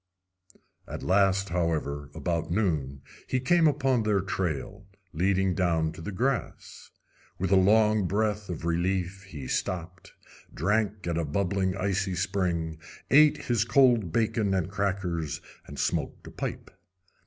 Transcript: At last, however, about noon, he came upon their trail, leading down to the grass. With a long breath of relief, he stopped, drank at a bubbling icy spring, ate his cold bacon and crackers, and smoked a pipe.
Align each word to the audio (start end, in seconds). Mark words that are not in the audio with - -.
At 0.87 1.03
last, 1.03 1.49
however, 1.49 2.09
about 2.15 2.49
noon, 2.49 3.03
he 3.27 3.39
came 3.39 3.67
upon 3.67 4.01
their 4.01 4.19
trail, 4.21 4.87
leading 5.13 5.53
down 5.53 5.91
to 5.91 6.01
the 6.01 6.11
grass. 6.11 6.89
With 7.37 7.51
a 7.51 7.55
long 7.55 8.07
breath 8.07 8.49
of 8.49 8.65
relief, 8.65 9.25
he 9.27 9.47
stopped, 9.47 10.13
drank 10.51 11.05
at 11.05 11.19
a 11.19 11.23
bubbling 11.23 11.77
icy 11.77 12.15
spring, 12.15 12.79
ate 13.11 13.43
his 13.45 13.63
cold 13.63 14.11
bacon 14.11 14.55
and 14.55 14.71
crackers, 14.71 15.39
and 15.67 15.77
smoked 15.77 16.25
a 16.25 16.31
pipe. 16.31 16.71